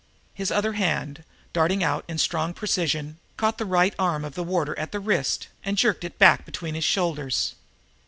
His 0.33 0.49
other 0.49 0.73
hand, 0.73 1.23
darting 1.53 1.83
out 1.83 2.03
in 2.07 2.17
strong 2.17 2.55
precision, 2.55 3.19
caught 3.37 3.59
the 3.59 3.67
right 3.67 3.93
arm 3.99 4.25
of 4.25 4.33
the 4.33 4.43
warder 4.43 4.73
at 4.79 4.91
the 4.91 4.99
wrist 4.99 5.47
and 5.63 5.77
jerked 5.77 6.03
it 6.03 6.17
back 6.17 6.43
between 6.43 6.73
his 6.73 6.83
shoulders. 6.83 7.53